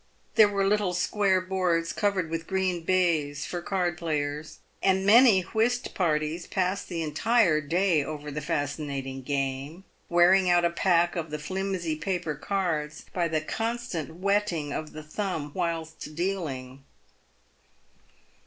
There 0.33 0.49
were 0.49 0.65
little 0.65 0.95
square 0.95 1.39
boards 1.39 1.93
covered 1.93 2.31
with 2.31 2.47
green 2.47 2.81
baize 2.81 3.45
for 3.45 3.61
card 3.61 3.99
players, 3.99 4.57
and 4.81 5.05
many 5.05 5.41
whist 5.41 5.93
parties 5.93 6.47
passed 6.47 6.89
the 6.89 7.03
entire 7.03 7.61
day 7.61 8.03
over 8.03 8.31
the 8.31 8.41
fascinating 8.41 9.21
game, 9.21 9.83
wearing 10.09 10.49
out 10.49 10.65
a 10.65 10.71
pack 10.71 11.15
of 11.15 11.29
the 11.29 11.37
flimsy 11.37 11.95
paper 11.95 12.33
cards 12.33 13.05
by 13.13 13.27
the 13.27 13.41
constant 13.41 14.15
wetting 14.15 14.73
of 14.73 14.93
the 14.93 15.03
thumb 15.03 15.51
whilst 15.53 16.15
dealing. 16.15 16.83